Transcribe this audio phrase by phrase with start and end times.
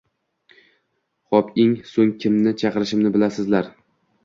[1.35, 3.73] Hop eng so‘ng kimni chaqirishimni bilasizlar.